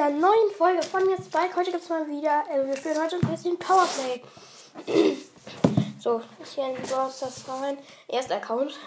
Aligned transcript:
einer 0.00 0.10
neuen 0.10 0.50
Folge 0.56 0.82
von 0.82 1.06
mir 1.06 1.16
Spike. 1.16 1.56
Heute 1.56 1.70
gibt 1.70 1.82
es 1.82 1.88
mal 1.88 2.06
wieder, 2.06 2.44
äh, 2.50 2.66
wir 2.66 2.76
spielen 2.76 3.02
heute 3.02 3.16
ein 3.16 3.30
bisschen 3.30 3.58
Powerplay. 3.58 4.22
so, 5.98 6.20
ich 6.42 6.50
hier 6.50 6.66
in 6.68 6.76
das 6.82 7.44
rein. 7.48 7.78
Erster 8.06 8.36
Account. 8.36 8.78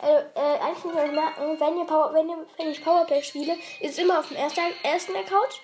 äh, 0.00 0.06
äh, 0.34 0.58
eigentlich 0.60 0.84
muss 0.84 0.94
ich 1.04 1.12
merken, 1.12 1.60
wenn, 1.60 1.76
ihr 1.76 1.84
Power, 1.84 2.14
wenn, 2.14 2.30
ihr, 2.30 2.46
wenn 2.56 2.68
ich 2.68 2.82
Powerplay 2.82 3.22
spiele, 3.22 3.56
ist 3.80 3.98
immer 3.98 4.20
auf 4.20 4.28
dem 4.28 4.38
ersten, 4.38 4.60
ersten 4.82 5.16
Account. 5.16 5.60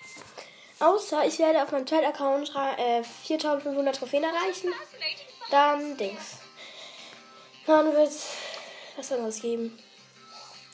Außer 0.80 1.24
ich 1.26 1.38
werde 1.38 1.62
auf 1.62 1.72
meinem 1.72 1.86
zweiten 1.86 2.06
Account 2.06 2.52
äh, 2.76 3.02
4500 3.02 3.96
Trophäen 3.96 4.24
erreichen. 4.24 4.70
Dann 5.50 5.96
Dings. 5.96 6.38
Dann 7.66 7.92
wird 7.94 8.08
es 8.08 8.28
was 8.96 9.12
anderes 9.12 9.40
geben. 9.40 9.78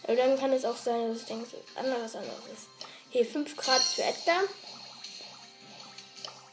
Aber 0.02 0.16
dann 0.16 0.38
kann 0.38 0.52
es 0.52 0.64
auch 0.64 0.76
sein, 0.76 1.08
dass 1.08 1.18
es 1.18 1.26
denkt, 1.26 1.48
anderes 1.76 2.16
anderes 2.16 2.46
ist. 2.52 2.75
Hier 3.16 3.24
5 3.24 3.56
Grad 3.56 3.80
für 3.80 4.02
Edgar. 4.02 4.42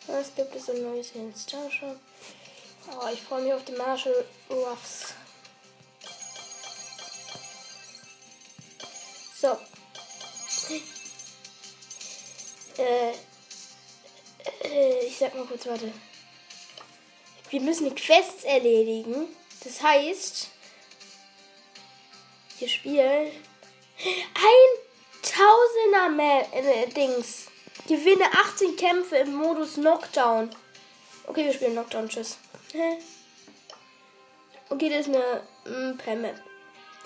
Was 0.08 0.34
gibt 0.34 0.55
es 0.55 0.67
so 0.67 0.71
Neues 0.71 1.12
in 1.13 1.35
Star 1.35 1.70
Shop? 1.70 1.99
Oh, 2.90 3.09
ich 3.12 3.21
freue 3.21 3.41
mich 3.41 3.52
auf 3.52 3.66
die 3.66 3.73
Marshall 3.73 4.23
Ruffs. 4.49 5.13
So. 9.41 9.59
Äh, 12.77 13.12
äh, 14.63 15.05
ich 15.05 15.18
sag 15.18 15.35
mal 15.35 15.45
kurz, 15.45 15.66
warte. 15.66 15.91
Wir 17.49 17.59
müssen 17.59 17.90
die 17.90 17.95
Quests 18.02 18.45
erledigen. 18.45 19.27
Das 19.66 19.82
heißt, 19.82 20.48
wir 22.59 22.70
spielen 22.70 23.32
ein 24.05 24.82
Tausender 25.43 26.09
Map, 26.09 26.47
äh, 26.53 26.88
Dings. 26.88 27.47
Gewinne 27.88 28.25
18 28.31 28.75
Kämpfe 28.77 29.17
im 29.17 29.35
Modus 29.35 29.73
Knockdown. 29.73 30.49
Okay, 31.27 31.43
wir 31.43 31.54
spielen 31.54 31.73
Knockdown. 31.73 32.07
Tschüss. 32.07 32.37
Okay, 34.70 34.90
das 34.90 35.07
ist 35.07 35.13
eine 35.13 35.41
mm, 35.65 35.98
per 35.98 36.15
Map. 36.15 36.41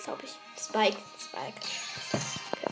Glaube 0.04 0.22
ich. 0.22 0.30
Spike. 0.62 0.98
Spike. 1.18 1.60
Okay. 2.52 2.68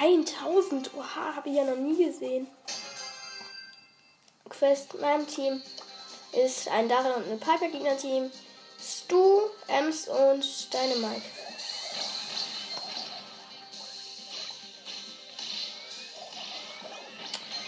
1000. 0.00 0.94
Oha, 0.94 1.36
habe 1.36 1.50
ich 1.50 1.56
ja 1.56 1.64
noch 1.64 1.76
nie 1.76 2.02
gesehen. 2.02 2.46
Quest 4.48 4.94
in 4.94 5.02
meinem 5.02 5.26
Team 5.26 5.62
ist 6.32 6.66
ein 6.68 6.88
Darin 6.88 7.12
und 7.12 7.30
ein 7.30 7.40
Piper 7.40 7.68
Gegner 7.68 7.98
Team. 7.98 8.30
Stu, 8.80 9.50
Ems 9.68 10.08
und 10.08 10.72
Dynamite. 10.72 11.45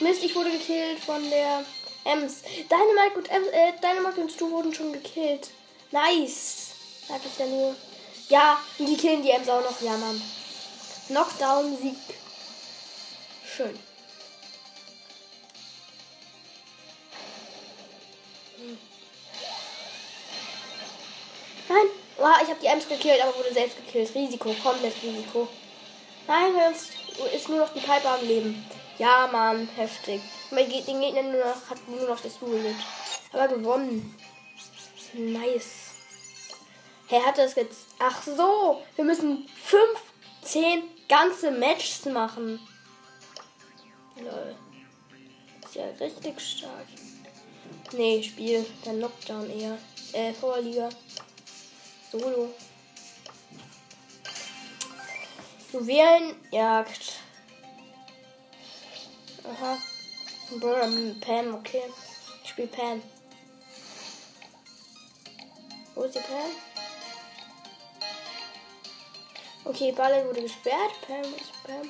Mist, 0.01 0.23
ich 0.23 0.35
wurde 0.35 0.51
gekillt 0.51 1.01
von 1.01 1.29
der 1.29 1.65
Ems. 2.05 2.43
Dynamite 2.43 3.17
und, 3.17 3.31
Ems, 3.31 3.49
äh, 3.49 3.73
Dynamite 3.83 4.21
und 4.21 4.31
Stu 4.31 4.51
wurden 4.51 4.73
schon 4.73 4.93
gekillt. 4.93 5.51
Nice. 5.91 6.69
Sag 7.09 7.21
ich 7.25 7.39
ja 7.39 7.47
nur. 7.47 7.75
Ja, 8.29 8.61
und 8.79 8.87
die 8.87 8.97
killen 8.97 9.23
die 9.23 9.31
Ems 9.31 9.49
auch 9.49 9.63
noch. 9.63 9.81
Ja, 9.81 9.97
Mann. 9.97 10.23
Knockdown-Sieg. 11.09 11.97
Schön. 13.57 13.79
Nein. 21.69 21.87
Oh, 22.19 22.43
ich 22.43 22.49
habe 22.49 22.61
die 22.61 22.67
Ems 22.67 22.89
gekillt, 22.89 23.21
aber 23.23 23.37
wurde 23.37 23.53
selbst 23.53 23.77
gekillt. 23.77 24.15
Risiko, 24.15 24.55
komplett 24.63 24.95
Risiko. 25.03 25.49
Nein, 26.27 26.55
jetzt 26.57 26.91
ist 27.35 27.49
nur 27.49 27.59
noch 27.59 27.73
die 27.73 27.81
Piper 27.81 28.19
am 28.19 28.27
Leben. 28.27 28.65
Ja, 28.99 29.29
Mann, 29.31 29.69
heftig. 29.77 30.21
Den 30.51 31.01
Gegner 31.01 31.23
nur 31.23 31.45
noch, 31.45 31.71
hat 31.71 31.89
nur 31.89 32.09
noch 32.09 32.21
das 32.21 32.39
Duel 32.39 32.61
mit. 32.61 32.77
Aber 33.33 33.49
gewonnen. 33.49 34.17
Nice. 35.13 35.89
Hey, 37.07 37.21
hat 37.21 37.39
das 37.39 37.55
jetzt. 37.55 37.87
Ach 37.99 38.23
so, 38.23 38.83
wir 38.97 39.05
müssen 39.05 39.49
15 39.65 40.83
ganze 41.09 41.51
Matches 41.53 42.05
machen. 42.07 42.61
Lol. 44.17 44.57
Ist 45.65 45.75
ja 45.75 45.85
richtig 46.01 46.41
stark. 46.41 46.87
Nee, 47.93 48.23
Spiel. 48.23 48.67
Dann 48.85 48.99
Knockdown 48.99 49.49
eher. 49.51 49.79
Äh, 50.13 50.33
Powerliga. 50.33 50.89
Solo. 52.11 52.53
Juwelenjagd. 55.73 57.28
Aha. 59.51 59.79
Pam, 61.21 61.55
okay. 61.55 61.83
Ich 62.45 62.51
spiele 62.51 62.69
Pam. 62.69 63.03
Wo 65.95 66.03
ist 66.03 66.15
die 66.15 66.21
Pam? 66.21 66.51
Okay, 69.65 69.93
Balle 69.93 70.27
wurde 70.27 70.43
gesperrt. 70.43 70.93
Pam 71.07 71.23
ist 71.23 71.53
Pam. 71.65 71.89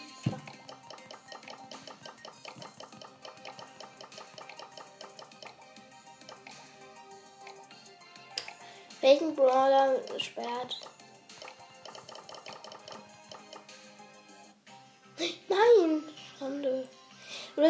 Welchen 9.01 9.35
Brawler 9.35 10.01
sperrt? 10.19 10.88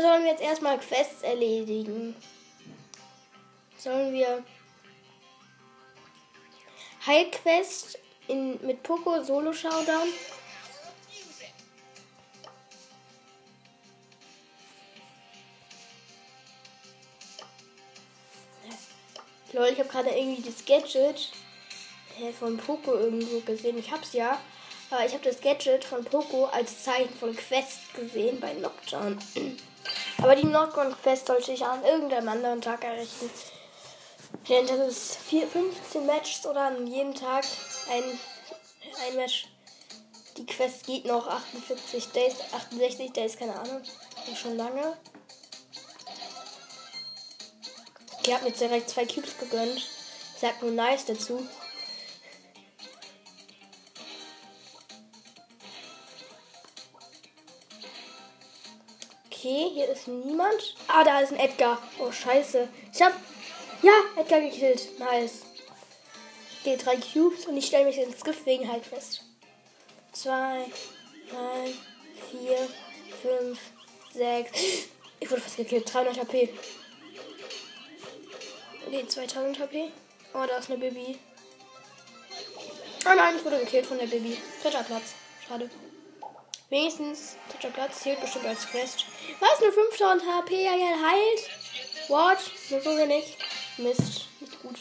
Sollen 0.09 0.25
wir 0.25 0.31
jetzt 0.31 0.43
erstmal 0.43 0.79
Quests 0.79 1.23
erledigen? 1.23 2.17
Sollen 3.77 4.15
wir 4.15 4.43
Heilquest 7.07 7.99
in, 8.27 8.59
mit 8.67 8.83
Poco 8.83 9.23
Solo 9.23 9.53
Showdown? 9.53 10.09
Lol, 19.53 19.67
ich 19.67 19.79
habe 19.79 19.89
gerade 19.91 20.11
irgendwie 20.11 20.43
das 20.43 20.65
Gadget 20.65 21.31
von 22.39 22.57
Poco 22.57 22.95
irgendwo 22.95 23.41
gesehen. 23.41 23.79
Ich 23.79 23.91
hab's 23.91 24.15
ja. 24.15 24.41
Aber 24.91 25.05
ich 25.05 25.13
habe 25.13 25.25
das 25.25 25.43
Gadget 25.43 25.85
von 25.85 26.03
Poco 26.03 26.47
als 26.47 26.83
Zeichen 26.83 27.15
von 27.19 27.37
Quest 27.37 27.93
gesehen 27.95 28.41
bei 28.41 28.55
Knockdown. 28.55 29.19
Aber 30.21 30.34
die 30.34 30.47
Nordgrund-Quest 30.47 31.27
sollte 31.27 31.53
ich 31.53 31.65
an 31.65 31.84
irgendeinem 31.84 32.29
anderen 32.29 32.61
Tag 32.61 32.84
errichten. 32.84 33.31
Denn 34.49 34.67
das 34.67 34.79
ist 34.79 35.17
4, 35.17 35.47
15 35.47 36.06
Matches 36.06 36.47
oder 36.47 36.67
an 36.67 36.87
jedem 36.87 37.15
Tag 37.15 37.45
ein, 37.91 38.03
ein 39.07 39.17
Match. 39.17 39.47
Die 40.37 40.47
Quest 40.47 40.87
geht 40.87 41.05
noch 41.05 41.27
48 41.27 42.09
Days, 42.12 42.34
68 42.53 43.12
Days, 43.12 43.37
keine 43.37 43.59
Ahnung. 43.59 43.83
Schon 44.34 44.57
lange. 44.57 44.97
Ich 48.23 48.33
habe 48.34 48.45
mir 48.45 48.53
direkt 48.53 48.91
zwei 48.91 49.07
Cubes 49.07 49.39
gegönnt. 49.39 49.77
Ich 49.78 50.41
sag 50.41 50.61
nur 50.61 50.73
nice 50.73 51.07
dazu. 51.07 51.49
Okay, 59.38 59.71
hier 59.72 59.88
ist 59.88 60.09
niemand. 60.09 60.75
Ah, 60.88 61.04
da 61.04 61.21
ist 61.21 61.32
ein 61.32 61.38
Edgar. 61.38 61.81
Oh, 62.00 62.10
scheiße. 62.10 62.69
Ich 62.93 63.00
hab. 63.00 63.12
Ja, 63.82 63.93
Edgar 64.16 64.41
gekillt. 64.41 64.99
Nice. 64.99 65.43
Okay, 66.60 66.76
drei 66.76 66.97
Cubes 66.97 67.47
und 67.47 67.56
ich 67.56 67.66
stelle 67.66 67.84
mich 67.84 67.98
ins 67.98 68.25
Griff 68.25 68.44
wegen 68.47 68.69
halt 68.69 68.84
fest. 68.84 69.22
Zwei, 70.10 70.65
drei, 71.31 71.72
vier, 72.32 72.69
fünf, 73.22 73.60
sechs. 74.13 74.89
Ich 75.21 75.30
wurde 75.30 75.41
fast 75.41 75.57
gekillt. 75.57 75.92
300 75.92 76.18
HP. 76.18 76.48
Okay, 78.89 79.07
2000 79.07 79.60
HP. 79.60 79.92
Oh, 80.34 80.45
da 80.48 80.59
ist 80.59 80.68
eine 80.68 80.78
Baby. 80.78 81.16
Oh 83.07 83.15
nein, 83.15 83.36
ich 83.36 83.45
wurde 83.45 83.60
gekillt 83.60 83.86
von 83.86 83.98
der 83.98 84.07
Baby. 84.07 84.36
Dritter 84.63 84.83
Platz. 84.83 85.15
Schade. 85.47 85.71
Wenigstens 86.70 87.36
dritter 87.50 87.70
Platz 87.70 88.00
zählt 88.00 88.20
bestimmt 88.20 88.47
als 88.47 88.68
Quest. 88.68 89.06
Was? 89.41 89.60
Nur 89.60 89.72
5000 89.72 90.22
HP? 90.30 90.65
Ja, 90.65 90.74
ja, 90.74 90.97
heilt? 91.10 91.50
What? 92.09 92.38
Nur 92.70 92.80
so 92.82 92.97
wenig? 92.97 93.36
Mist. 93.78 94.26
Nicht 94.41 94.62
gut. 94.62 94.76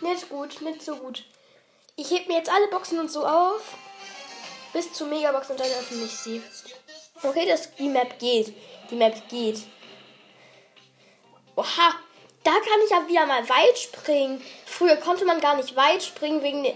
Nicht 0.00 0.28
gut. 0.28 0.60
Nicht 0.62 0.82
so 0.82 0.96
gut. 0.96 1.24
Ich 1.94 2.10
heb 2.10 2.26
mir 2.26 2.38
jetzt 2.38 2.50
alle 2.50 2.66
Boxen 2.68 2.98
und 2.98 3.10
so 3.10 3.24
auf. 3.24 3.62
Bis 4.72 4.92
zur 4.92 5.06
Megabox 5.06 5.50
und 5.50 5.60
dann 5.60 5.68
öffne 5.68 6.04
ich 6.04 6.16
sie. 6.16 6.42
Okay, 7.22 7.46
das, 7.46 7.72
die 7.76 7.88
Map 7.88 8.18
geht. 8.18 8.54
Die 8.90 8.96
Map 8.96 9.28
geht. 9.28 9.60
Oha. 11.54 11.94
Da 12.42 12.50
kann 12.50 12.80
ich 12.84 12.90
ja 12.90 13.06
wieder 13.06 13.26
mal 13.26 13.48
weit 13.48 13.78
springen. 13.78 14.42
Früher 14.66 14.96
konnte 14.96 15.24
man 15.24 15.40
gar 15.40 15.54
nicht 15.54 15.76
weit 15.76 16.02
springen 16.02 16.42
wegen 16.42 16.64
der... 16.64 16.74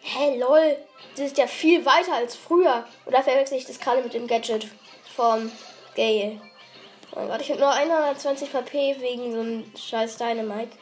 Hä, 0.00 0.38
lol. 0.38 0.76
Das 1.12 1.26
ist 1.26 1.38
ja 1.38 1.46
viel 1.46 1.84
weiter 1.86 2.14
als 2.14 2.34
früher. 2.34 2.86
Oder 3.06 3.22
verwechsel 3.22 3.58
ich 3.58 3.66
das 3.66 3.78
gerade 3.78 4.02
mit 4.02 4.14
dem 4.14 4.26
Gadget 4.26 4.68
vom 5.14 5.50
Gale? 5.94 6.40
Oh 7.12 7.26
Gott, 7.26 7.40
ich 7.40 7.50
habe 7.50 7.60
nur 7.60 7.72
120 7.72 8.50
VP 8.50 9.00
wegen 9.00 9.32
so 9.32 9.40
einem 9.40 9.72
scheiß 9.76 10.16
Dynamite. 10.16 10.76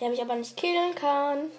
Der 0.00 0.08
mich 0.08 0.20
aber 0.20 0.34
nicht 0.34 0.56
killen 0.56 0.94
kann. 0.94 1.50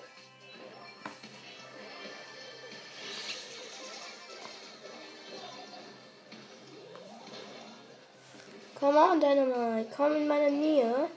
Komm 8.79 8.95
on, 8.95 9.19
Dynamite. 9.19 9.89
Komm 9.95 10.15
in 10.17 10.27
meine 10.27 10.51
Nähe. 10.51 11.09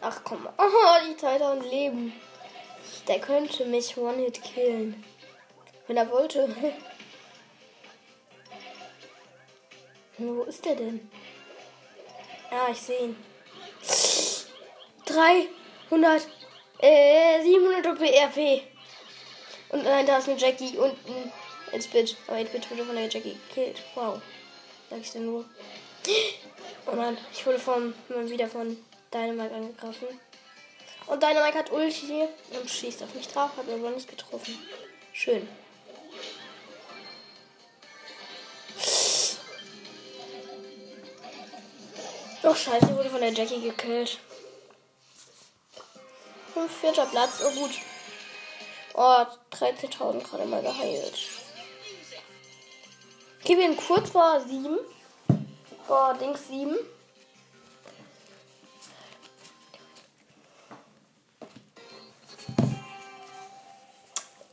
Ach 0.00 0.20
komm. 0.24 0.46
Oh, 0.58 1.08
die 1.08 1.16
2000 1.16 1.70
Leben. 1.70 2.12
Der 3.08 3.18
könnte 3.20 3.64
mich 3.66 3.96
One-Hit 3.96 4.42
killen. 4.42 5.04
Wenn 5.86 5.96
er 5.96 6.10
wollte. 6.10 6.48
Wo 10.18 10.42
ist 10.44 10.64
der 10.64 10.76
denn? 10.76 11.10
Ah, 12.50 12.68
ich 12.70 12.80
sehe 12.80 13.00
ihn. 13.00 13.16
300, 15.04 16.26
äh, 16.80 17.42
700 17.42 17.86
RP. 17.86 18.62
Und 19.68 19.84
nein, 19.84 20.06
da 20.06 20.18
ist 20.18 20.28
eine 20.28 20.38
Jackie 20.38 20.76
und 20.76 20.94
ein 21.06 21.32
8-Bit. 21.72 22.16
Aber 22.26 22.38
8-Bit 22.38 22.70
wurde 22.70 22.84
von 22.84 22.96
der 22.96 23.08
Jackie 23.08 23.36
gekillt. 23.48 23.82
Wow. 23.94 24.20
Sag 24.90 25.00
ich 25.00 25.12
denn 25.12 25.26
nur. 25.26 25.44
Oh 26.88 26.94
nein, 26.94 27.18
ich 27.32 27.44
wurde 27.44 27.58
vom, 27.58 27.94
wieder 28.08 28.46
von 28.46 28.76
Dynamite 29.12 29.52
angegriffen. 29.52 30.06
Und 31.06 31.22
Dynamite 31.22 31.58
hat 31.58 31.70
Ulti 31.70 32.26
und 32.50 32.68
schießt 32.68 33.02
auf 33.02 33.14
mich 33.14 33.28
drauf, 33.28 33.50
hat 33.56 33.68
aber 33.68 33.90
nicht 33.90 34.08
getroffen. 34.08 34.58
Schön. 35.12 35.48
Doch 42.42 42.56
scheiße, 42.56 42.96
wurde 42.96 43.10
von 43.10 43.20
der 43.20 43.32
Jackie 43.32 43.60
gekillt. 43.60 44.18
Und 46.54 46.70
vierter 46.70 47.06
Platz, 47.06 47.42
oh 47.44 47.50
gut. 47.50 47.72
Oh, 48.94 49.26
13.000 49.52 50.22
gerade 50.22 50.46
mal 50.46 50.62
geheilt. 50.62 51.18
Okay, 53.42 53.58
wir 53.58 53.68
sind 53.68 53.86
kurz 53.86 54.10
vor 54.10 54.40
7. 54.40 54.78
Vor 55.86 56.14
Dings 56.14 56.48
7. 56.48 56.76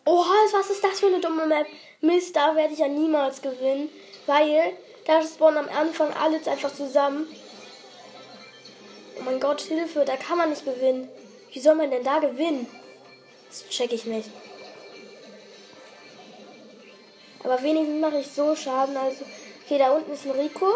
Oha, 0.06 0.34
was 0.52 0.70
ist 0.70 0.84
das 0.84 1.00
für 1.00 1.08
eine 1.08 1.22
dumme 1.22 1.46
Map? 1.46 1.68
Mist, 2.02 2.36
da 2.36 2.56
werde 2.56 2.74
ich 2.74 2.80
ja 2.80 2.88
niemals 2.88 3.42
gewinnen. 3.42 3.90
Weil 4.26 4.74
da 5.06 5.22
spawnen 5.22 5.60
am 5.60 5.70
Anfang 5.70 6.12
alles 6.14 6.48
einfach 6.48 6.74
zusammen. 6.74 7.28
Oh 9.18 9.24
mein 9.24 9.40
Gott, 9.40 9.62
Hilfe, 9.62 10.04
da 10.06 10.18
kann 10.18 10.38
man 10.38 10.50
nicht 10.50 10.66
gewinnen. 10.66 11.10
Wie 11.52 11.60
soll 11.60 11.76
man 11.76 11.92
denn 11.92 12.04
da 12.04 12.20
gewinnen? 12.20 12.68
Das 13.48 13.68
check 13.70 13.94
ich 13.94 14.06
nicht. 14.06 14.30
Aber 17.44 17.62
wenigstens 17.62 18.02
mache 18.02 18.20
ich 18.20 18.28
so 18.28 18.56
Schaden. 18.56 18.98
Also, 18.98 19.24
okay, 19.66 19.78
da 19.78 19.92
unten 19.92 20.12
ist 20.12 20.26
ein 20.26 20.32
Rico. 20.32 20.68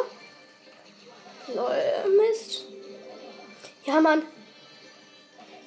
Lol, 1.54 1.76
Mist. 2.18 2.66
Ja, 3.86 4.02
Mann. 4.02 4.24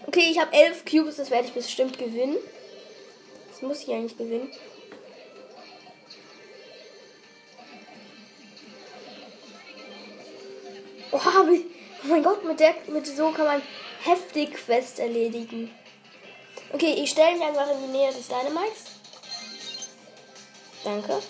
Okay, 0.06 0.28
ich 0.30 0.38
habe 0.38 0.52
elf 0.52 0.84
Cubes, 0.84 1.16
das 1.16 1.30
werde 1.30 1.48
ich 1.48 1.54
bestimmt 1.54 1.98
gewinnen. 1.98 2.36
Das 3.60 3.68
muss 3.68 3.82
ich 3.82 3.90
eigentlich 3.90 4.16
gewinnen. 4.16 4.50
Oha, 11.12 11.44
Oh 12.02 12.06
mein 12.06 12.22
Gott, 12.22 12.42
mit 12.44 12.58
der 12.58 12.74
mit 12.88 13.06
so 13.06 13.30
kann 13.30 13.44
man 13.44 13.62
heftig 14.04 14.54
Quest 14.54 14.98
erledigen. 14.98 15.70
Okay, 16.72 16.94
ich 16.94 17.10
stelle 17.10 17.36
mich 17.36 17.46
einfach 17.46 17.70
in 17.70 17.82
die 17.82 17.92
Nähe 17.92 18.10
des 18.10 18.26
Dynamites. 18.26 18.84
Danke. 20.82 21.20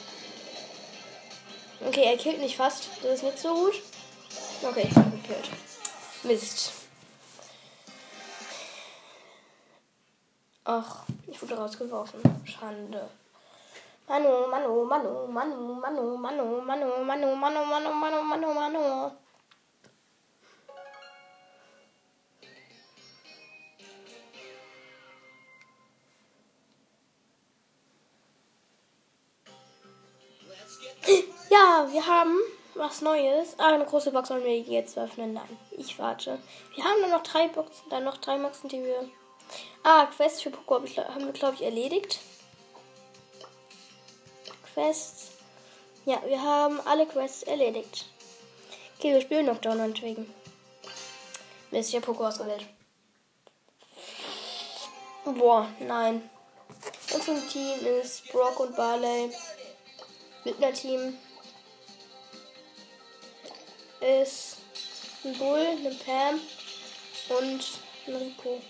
Okay, 1.84 2.04
er 2.04 2.16
killt 2.16 2.40
mich 2.40 2.56
fast. 2.56 2.88
Das 3.02 3.14
ist 3.14 3.24
nicht 3.24 3.38
so 3.38 3.52
gut. 3.52 3.82
Okay, 4.62 4.86
ich 4.88 4.94
bin 4.94 5.22
gekillt. 5.22 5.50
Mist. 6.22 6.72
Ach, 10.64 11.04
wurde 11.42 11.56
rausgeworfen. 11.56 12.20
Schande. 12.44 13.08
Manu, 14.08 14.46
Manu, 14.48 14.84
Manu, 14.84 15.26
Manu, 15.28 15.75
Manu, 15.75 16.16
Manu, 16.16 16.60
Manu, 16.62 17.04
Manu, 17.04 17.34
Manu, 17.37 17.64
Manu, 17.64 17.92
Manu, 17.94 18.22
Manu, 18.22 18.54
Manu. 18.54 19.10
Ja, 31.48 31.87
wir 31.90 32.06
haben 32.06 32.38
was 32.75 33.00
Neues. 33.00 33.54
Ah, 33.58 33.75
eine 33.75 33.84
große 33.84 34.10
Box 34.10 34.31
wollen 34.31 34.44
wir 34.44 34.58
jetzt 34.58 34.98
öffnen. 34.98 35.34
Nein, 35.34 35.58
ich 35.70 35.98
warte. 35.98 36.38
Wir 36.75 36.84
haben 36.84 37.00
nur 37.00 37.10
noch 37.10 37.22
drei 37.22 37.48
Boxen, 37.48 37.90
dann 37.90 38.04
noch 38.04 38.19
drei 38.19 38.38
Boxen, 38.38 38.69
die 38.69 38.82
wir. 38.82 39.08
Ah, 39.82 40.06
Quest 40.06 40.43
für 40.43 40.50
Poco 40.50 40.75
haben 40.75 41.26
wir, 41.26 41.32
glaube 41.32 41.55
ich, 41.55 41.62
erledigt. 41.62 42.20
Quests. 44.75 45.31
Ja, 46.05 46.23
wir 46.26 46.43
haben 46.43 46.81
alle 46.87 47.06
Quests 47.06 47.43
erledigt. 47.44 48.06
Okay, 48.99 49.14
wir 49.14 49.20
spielen 49.20 49.47
noch 49.47 49.58
Donut 49.58 50.02
wegen. 50.02 50.32
Mist, 51.70 51.91
ich 51.91 51.94
habe 51.97 52.06
Poco 52.06 52.26
ausgewählt. 52.26 52.67
Boah, 55.25 55.69
nein. 55.81 56.29
Unser 57.12 57.47
Team 57.49 57.87
ist 58.00 58.31
Brock 58.32 58.61
und 58.61 58.76
Barley. 58.76 59.31
Team 60.75 61.19
ist 64.00 64.58
ein 65.25 65.37
Bull, 65.37 65.58
eine 65.58 65.94
Pam 65.94 66.41
und 67.38 67.64
ein 68.06 68.17
Rico. 68.17 68.61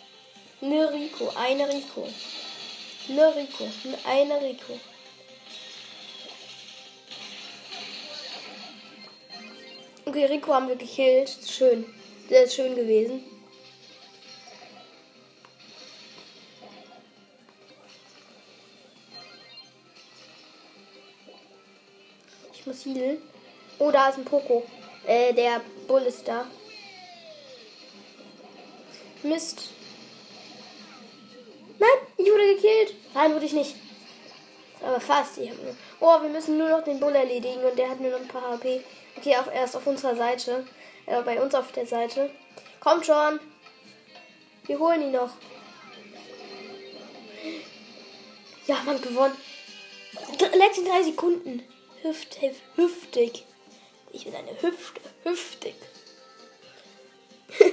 Eine 0.62 0.92
Rico, 0.92 1.32
eine 1.36 1.68
Rico. 1.68 2.06
Eine 3.08 3.34
Rico, 3.34 3.64
eine 4.04 4.42
Rico. 4.42 4.78
Okay, 10.05 10.26
Rico 10.26 10.52
haben 10.52 10.69
wir 10.69 10.76
gekillt. 10.76 11.31
Schön. 11.48 11.86
Ist 12.29 12.55
schön 12.55 12.74
gewesen. 12.74 13.24
Ich 22.52 22.67
muss 22.67 22.84
healen. 22.84 23.22
Oh, 23.79 23.90
da 23.90 24.10
ist 24.10 24.19
ein 24.19 24.24
Poco. 24.24 24.64
Äh, 25.06 25.32
der 25.32 25.62
Bull 25.88 26.02
ist 26.02 26.29
da. 26.29 26.46
Mist. 29.22 29.70
Nein, 31.81 31.89
ich 32.19 32.27
wurde 32.31 32.55
gekillt. 32.55 32.94
Nein, 33.15 33.34
wurde 33.34 33.46
ich 33.46 33.55
nicht. 33.55 33.75
Aber 34.82 35.01
fast. 35.01 35.39
Oh, 35.99 36.22
wir 36.22 36.29
müssen 36.29 36.58
nur 36.58 36.69
noch 36.69 36.84
den 36.84 37.01
Bull 37.01 37.15
erledigen 37.15 37.65
und 37.65 37.79
der 37.79 37.89
hat 37.89 38.01
nur 38.01 38.10
noch 38.10 38.20
ein 38.20 38.29
paar 38.29 38.53
HP. 38.53 38.82
Okay, 39.17 39.34
auf, 39.37 39.46
er 39.46 39.65
ist 39.65 39.75
auf 39.75 39.87
unserer 39.87 40.15
Seite. 40.15 40.67
Äh, 41.06 41.22
bei 41.22 41.41
uns 41.41 41.55
auf 41.55 41.72
der 41.72 41.87
Seite. 41.87 42.31
Kommt 42.81 43.06
schon. 43.06 43.41
Wir 44.67 44.79
holen 44.79 45.03
ihn 45.03 45.13
noch. 45.13 45.31
Ja, 48.67 48.77
man 48.84 49.01
gewonnen. 49.01 49.37
Letzten 50.55 50.84
drei 50.84 51.03
Sekunden. 51.03 51.63
Hüft, 52.03 52.39
hüftig. 52.77 53.46
Ich 54.13 54.25
bin 54.25 54.34
eine 54.34 54.53
Hüfte. 54.60 55.01
Hüftig. 55.25 55.75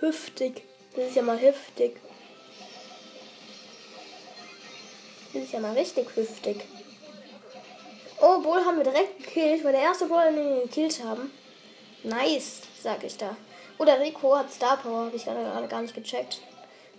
hüftig. 0.00 0.62
Das 0.96 1.06
ist 1.06 1.16
ja 1.16 1.22
mal 1.22 1.40
hüftig. 1.40 2.00
Das 5.36 5.44
ist 5.44 5.52
ja 5.52 5.60
mal 5.60 5.74
richtig 5.74 6.08
hüftig. 6.16 6.64
Oh, 8.22 8.40
Bull 8.40 8.64
haben 8.64 8.78
wir 8.78 8.84
direkt 8.84 9.18
gekillt, 9.18 9.62
weil 9.62 9.72
der 9.72 9.82
erste 9.82 10.06
Bull, 10.06 10.22
den 10.24 10.36
wir 10.36 10.62
gekillt 10.62 11.04
haben. 11.04 11.30
Nice, 12.04 12.62
sag 12.82 13.04
ich 13.04 13.18
da. 13.18 13.36
Oder 13.76 14.00
Rico 14.00 14.34
hat 14.34 14.50
Star 14.50 14.78
Power, 14.78 15.04
habe 15.06 15.16
ich 15.16 15.26
gerade 15.26 15.68
gar 15.68 15.82
nicht 15.82 15.94
gecheckt. 15.94 16.40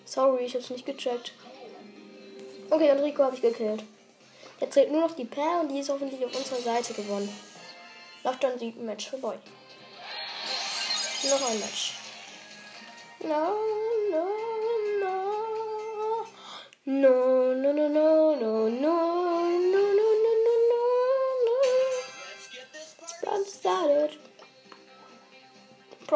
Sorry, 0.05 0.43
ich 0.43 0.53
hab's 0.53 0.69
nicht 0.69 0.85
gecheckt. 0.85 1.33
Okay, 2.69 2.91
und 2.91 2.99
Rico 2.99 3.23
habe 3.23 3.35
ich 3.35 3.41
gekillt. 3.41 3.83
Jetzt 4.59 4.73
zählt 4.73 4.91
nur 4.91 5.01
noch 5.01 5.15
die 5.15 5.25
Pair 5.25 5.61
und 5.61 5.69
die 5.69 5.79
ist 5.79 5.89
hoffentlich 5.89 6.23
auf 6.23 6.37
unserer 6.37 6.61
Seite 6.61 6.93
gewonnen. 6.93 7.35
Noch 8.23 8.35
dann 8.35 8.59
sieht 8.59 8.79
Match 8.79 9.09
vorbei. 9.09 9.39
Noch 11.23 11.49
ein 11.49 11.59
Match. 11.59 11.93
No, 13.23 13.55
no. 14.11 14.27
No, 16.87 17.01
no, 17.01 17.16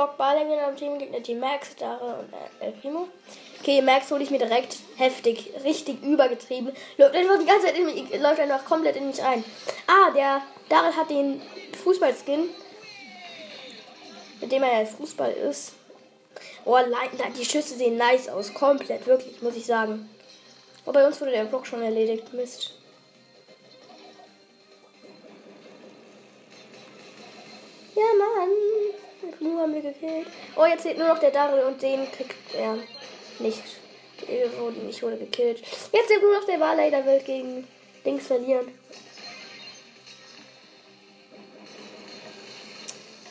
Brock 0.02 0.18
Barley 0.18 0.60
am 0.60 0.76
Team, 0.76 0.98
Gegner 0.98 1.22
Team 1.22 1.40
Max, 1.40 1.76
Dare 1.76 2.16
und 2.16 2.34
El 2.60 2.72
Primo. 2.72 3.08
Okay, 3.60 3.84
Max 3.84 4.10
hole 4.10 4.24
ich 4.24 4.32
mir 4.32 4.40
direkt 4.40 4.78
heftig, 4.98 5.54
richtig 5.64 6.02
übergetrieben. 6.02 6.72
Läuft 6.98 7.16
einfach 7.16 7.38
die 7.38 7.46
ganze 7.46 7.68
Zeit 7.68 7.78
in 7.78 7.86
mich, 7.86 8.20
läuft 8.20 8.40
einfach 8.40 8.66
komplett 8.66 8.96
in 8.96 9.06
mich 9.06 9.22
ein. 9.22 9.44
Ah, 9.86 10.10
der 10.10 10.42
Daryl 10.70 10.96
hat 10.96 11.12
den 11.12 11.40
Fußballskin, 11.84 12.50
mit 14.40 14.52
dem 14.52 14.64
er 14.64 14.82
ja 14.82 14.86
Fußball 14.88 15.34
ist. 15.34 15.74
Oh, 16.66 16.80
die 17.38 17.46
Schüsse 17.46 17.76
sehen 17.76 17.98
nice 17.98 18.28
aus, 18.28 18.52
komplett, 18.56 19.06
wirklich, 19.06 19.40
muss 19.44 19.56
ich 19.56 19.68
sagen. 19.68 20.10
Oh, 20.88 20.92
bei 20.92 21.06
uns 21.06 21.22
wurde 21.22 21.30
der 21.30 21.44
Block 21.44 21.68
schon 21.68 21.84
erledigt, 21.84 22.34
Mist. 22.34 22.81
Oh, 30.62 30.66
jetzt 30.68 30.82
steht 30.82 31.00
nur 31.00 31.08
noch 31.08 31.18
der 31.18 31.32
Daryl 31.32 31.64
und 31.64 31.82
den 31.82 32.12
kriegt 32.12 32.54
er 32.54 32.78
nicht. 33.40 33.64
Ich 34.28 35.02
wurde 35.02 35.18
gekillt. 35.18 35.60
Jetzt 35.92 36.10
lebt 36.10 36.22
nur 36.22 36.40
noch 36.40 36.46
der 36.46 36.60
Barley, 36.60 36.92
der 36.92 37.04
will 37.04 37.20
gegen 37.22 37.68
Dings 38.06 38.28
verlieren. 38.28 38.68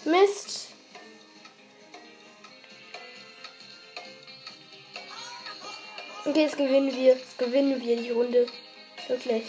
Mist. 0.04 0.70
Okay, 6.24 6.42
jetzt 6.42 6.56
gewinnen 6.56 6.92
wir. 6.92 7.14
Jetzt 7.14 7.38
gewinnen 7.38 7.80
wir 7.80 7.96
die 7.96 8.10
Runde. 8.10 8.46
Wirklich. 9.06 9.44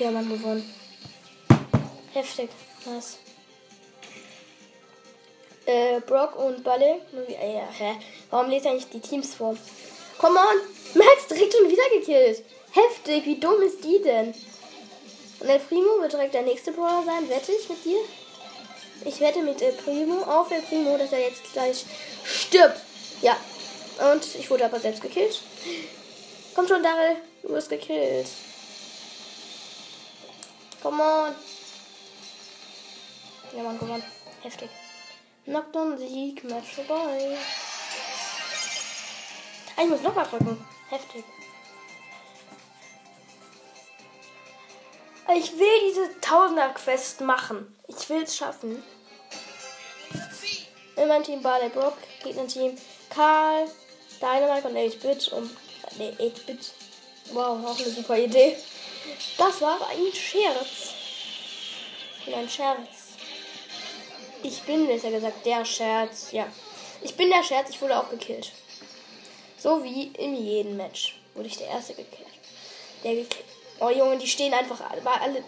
Ja, 0.00 0.10
man 0.10 0.28
gewonnen. 0.28 0.74
Heftig. 2.12 2.50
Was? 2.86 3.18
Äh, 5.66 6.00
Brock 6.00 6.36
und 6.36 6.62
Balle. 6.62 7.00
Äh, 7.40 7.54
ja, 7.54 7.68
hä? 7.76 7.96
Warum 8.30 8.48
lese 8.48 8.70
eigentlich 8.70 8.88
die 8.88 9.00
Teams 9.00 9.34
vor? 9.34 9.56
Come 10.18 10.38
on! 10.38 10.60
Max 10.94 11.26
direkt 11.28 11.52
schon 11.52 11.68
wieder 11.68 11.82
gekillt. 11.98 12.44
Heftig, 12.72 13.26
wie 13.26 13.40
dumm 13.40 13.60
ist 13.62 13.82
die 13.82 14.00
denn? 14.02 14.34
Und 15.40 15.48
El 15.48 15.58
Primo 15.58 16.00
wird 16.00 16.12
direkt 16.12 16.34
der 16.34 16.42
nächste 16.42 16.72
Brawler 16.72 17.02
sein. 17.04 17.28
Wette 17.28 17.52
ich 17.52 17.68
mit 17.68 17.84
dir? 17.84 17.98
Ich 19.04 19.20
wette 19.20 19.42
mit 19.42 19.60
El 19.60 19.72
Primo 19.72 20.22
auf 20.22 20.50
El 20.50 20.62
Primo, 20.62 20.96
dass 20.96 21.12
er 21.12 21.20
jetzt 21.20 21.52
gleich 21.52 21.84
stirbt. 22.24 22.80
Ja. 23.20 23.36
Und 24.12 24.24
ich 24.36 24.48
wurde 24.48 24.64
aber 24.64 24.78
selbst 24.78 25.02
gekillt. 25.02 25.42
Komm 26.54 26.68
schon, 26.68 26.82
Daryl. 26.82 27.16
Du 27.42 27.48
wirst 27.48 27.68
gekillt. 27.68 28.28
Come 30.82 31.02
on. 31.02 31.34
Ja, 33.52 33.74
komm 33.78 33.90
on. 33.90 34.02
Heftig. 34.42 34.70
Knockdown 35.44 35.98
Sieg, 35.98 36.44
Match 36.44 36.74
vorbei. 36.74 37.36
Ah, 39.76 39.82
ich 39.82 39.88
muss 39.88 40.02
nochmal 40.02 40.26
drücken. 40.26 40.66
Heftig. 40.88 41.24
Ich 45.34 45.58
will 45.58 45.90
diese 45.90 46.20
Tausender-Quest 46.20 47.20
machen. 47.20 47.76
Ich 47.88 48.08
will 48.08 48.22
es 48.22 48.36
schaffen. 48.36 48.82
In 50.96 51.08
meinem 51.08 51.24
Team 51.24 51.42
Barley 51.42 51.68
Brock, 51.68 51.96
Gegner-Team 52.22 52.76
Karl, 53.10 53.68
Dynamite 54.20 54.68
und 54.68 54.76
8-Bit. 54.76 55.32
Um, 55.32 55.50
nee, 55.98 56.14
8-Bit. 56.18 56.72
Wow, 57.32 57.66
auch 57.66 57.78
eine 57.78 57.90
super 57.90 58.16
Idee. 58.16 58.56
Das 59.36 59.60
war 59.60 59.78
ein 59.88 60.12
Scherz. 60.12 60.94
Ein 62.34 62.48
Scherz. 62.48 62.95
Ich 64.46 64.62
bin, 64.62 64.86
besser 64.86 65.10
gesagt, 65.10 65.44
der 65.44 65.64
Scherz. 65.64 66.30
Ja. 66.30 66.46
Ich 67.02 67.16
bin 67.16 67.30
der 67.30 67.42
Scherz, 67.42 67.68
ich 67.70 67.82
wurde 67.82 67.98
auch 67.98 68.08
gekillt. 68.08 68.52
So 69.58 69.82
wie 69.82 70.04
in 70.08 70.36
jedem 70.36 70.76
Match 70.76 71.18
wurde 71.34 71.48
ich 71.48 71.56
der 71.56 71.66
Erste 71.66 71.94
gekillt. 71.94 72.28
Der 73.02 73.16
gekillt. 73.16 73.44
Oh 73.80 73.88
Junge, 73.88 74.18
die 74.18 74.28
stehen 74.28 74.54
einfach 74.54 74.80
alle. 74.88 75.42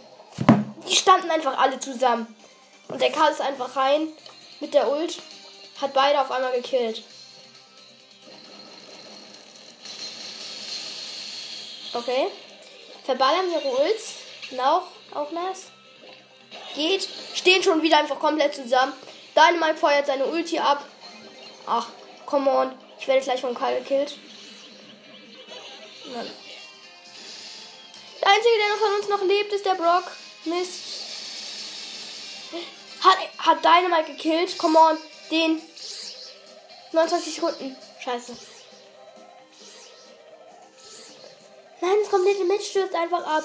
Die 0.89 0.97
standen 0.97 1.31
einfach 1.31 1.57
alle 1.59 1.79
zusammen. 1.79 2.35
Und 2.89 3.01
der 3.01 3.13
Karl 3.13 3.31
ist 3.31 3.41
einfach 3.41 3.77
rein 3.77 4.09
mit 4.59 4.75
der 4.75 4.91
Ult. 4.91 5.23
Hat 5.81 5.95
beide 5.95 6.21
auf 6.21 6.33
einmal 6.33 6.53
gekillt. 6.53 7.05
Okay. 11.95 12.27
Verballern 13.05 13.51
ihre 13.53 13.69
Ults. 13.81 14.15
Auch, 14.59 14.83
auch 15.15 15.31
nice. 15.31 15.67
Geht. 16.75 17.09
Stehen 17.39 17.63
schon 17.63 17.83
wieder 17.83 17.99
einfach 17.99 18.19
komplett 18.19 18.53
zusammen. 18.53 18.93
Dynamite 19.37 19.77
feuert 19.79 20.07
seine 20.07 20.27
Ulti 20.27 20.59
ab. 20.59 20.85
Ach, 21.67 21.87
come 22.27 22.51
on. 22.51 22.73
Ich 22.99 23.07
werde 23.07 23.23
gleich 23.23 23.41
von 23.41 23.55
Karl 23.55 23.79
gekillt. 23.79 24.19
Nein. 26.13 26.31
Der 28.21 28.29
einzige, 28.29 28.55
der 28.59 28.69
noch 28.71 28.79
von 28.79 28.95
uns 28.99 29.09
noch 29.09 29.23
lebt, 29.23 29.53
ist 29.53 29.65
der 29.65 29.77
Brock. 29.77 30.11
Mist. 30.47 30.83
Hat, 33.05 33.19
hat 33.39 33.65
Dynamite 33.65 34.15
gekillt. 34.15 34.59
Come 34.59 34.77
on. 34.77 34.99
Den. 35.31 35.63
29 36.91 37.35
Sekunden. 37.37 37.77
Scheiße. 38.05 38.37
Nein, 41.81 41.97
das 42.03 42.11
komplette 42.11 42.45
Match 42.45 42.71
stürzt 42.71 42.97
einfach 42.97 43.25
ab. 43.25 43.45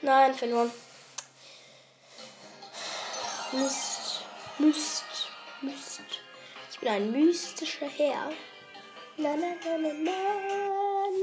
Nein, 0.00 0.34
verloren. 0.34 0.72
Mist. 3.52 4.22
Mist. 4.58 5.04
Mist. 5.60 6.00
Ich 6.70 6.78
bin 6.78 6.88
ein 6.88 7.10
mystischer 7.10 7.88
Herr. 7.88 8.30
Na, 9.16 9.34
na, 9.34 9.54
na, 9.64 9.76
na, 9.76 9.92
na. 9.92 10.12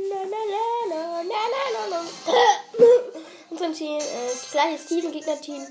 Na, 0.10 0.24
na, 0.26 0.42
na, 0.90 1.24
na, 1.24 1.42
na, 1.54 1.64
na, 1.74 1.88
na. 1.90 2.06
Unser 3.50 3.74
Team 3.74 3.98
ist 3.98 4.52
gleiches 4.52 4.86
Team, 4.88 5.10
Gegnerteam. 5.12 5.66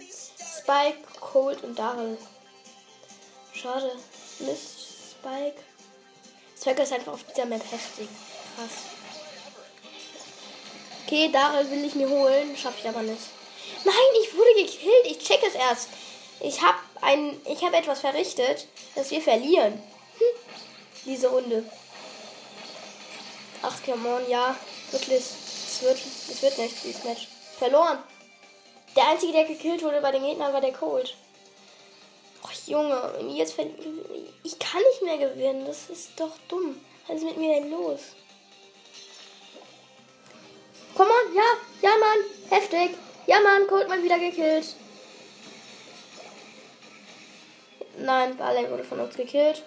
Spike, 0.58 1.02
Cold 1.20 1.62
und 1.62 1.78
Daryl. 1.78 2.16
Schade. 3.52 3.92
Mist, 4.38 5.12
Spike. 5.12 5.62
Spike 6.58 6.82
ist 6.82 6.92
einfach 6.92 7.12
auf 7.12 7.24
dieser 7.24 7.44
Map 7.44 7.62
heftig. 7.70 8.08
Krass. 8.56 8.70
Okay, 11.04 11.30
Daryl 11.30 11.70
will 11.70 11.84
ich 11.84 11.94
mir 11.94 12.08
holen. 12.08 12.56
Schaffe 12.56 12.78
ich 12.80 12.88
aber 12.88 13.02
nicht. 13.02 13.22
Nein, 13.84 13.94
ich 14.22 14.34
wurde 14.34 14.54
gekillt. 14.54 15.04
Ich 15.04 15.18
check 15.18 15.42
es 15.46 15.54
erst. 15.54 15.88
Ich 16.40 16.60
habe 16.60 16.78
ein, 17.00 17.40
ich 17.46 17.62
habe 17.64 17.76
etwas 17.76 18.00
verrichtet, 18.00 18.66
dass 18.94 19.10
wir 19.10 19.20
verlieren. 19.20 19.72
Hm. 19.72 20.26
Diese 21.04 21.28
Runde. 21.28 21.64
Ach, 23.62 23.74
come 23.84 24.16
on, 24.16 24.30
ja. 24.30 24.56
Wirklich. 24.90 25.18
Es 25.18 25.82
wird, 25.82 25.98
es 25.98 26.42
wird 26.42 26.58
nicht, 26.58 26.84
dieses 26.84 27.04
Match. 27.04 27.28
Verloren. 27.58 27.98
Der 28.94 29.08
einzige, 29.08 29.32
der 29.32 29.44
gekillt 29.44 29.82
wurde 29.82 30.00
bei 30.00 30.12
den 30.12 30.22
Gegnern, 30.22 30.52
war 30.52 30.60
der 30.60 30.72
Cold. 30.72 31.16
Och, 32.42 32.50
Junge, 32.66 33.14
jetzt 33.34 33.54
ich 34.42 34.58
kann 34.58 34.82
nicht 34.82 35.02
mehr 35.02 35.18
gewinnen. 35.18 35.66
Das 35.66 35.90
ist 35.90 36.10
doch 36.16 36.32
dumm. 36.48 36.80
Was 37.06 37.16
ist 37.18 37.24
mit 37.24 37.36
mir 37.36 37.60
denn 37.60 37.70
los? 37.70 38.00
Komm 40.96 41.08
on, 41.08 41.34
ja, 41.34 41.42
ja, 41.82 41.90
Mann, 41.98 42.24
heftig. 42.50 42.96
Ja, 43.26 43.40
Mann, 43.40 43.66
Cold 43.66 43.88
mal 43.88 44.02
wieder 44.02 44.18
gekillt. 44.18 44.74
Nein, 48.06 48.36
Barley 48.36 48.70
wurde 48.70 48.84
von 48.84 49.00
uns 49.00 49.16
gekillt. 49.16 49.64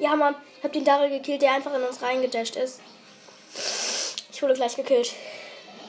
Ja, 0.00 0.16
Mann, 0.16 0.34
ich 0.58 0.64
hab 0.64 0.72
den 0.72 0.84
Daryl 0.84 1.08
gekillt, 1.08 1.42
der 1.42 1.52
einfach 1.52 1.72
in 1.72 1.82
uns 1.84 2.02
reingedasht 2.02 2.56
ist. 2.56 2.80
Ich 4.32 4.42
wurde 4.42 4.54
gleich 4.54 4.74
gekillt. 4.74 5.12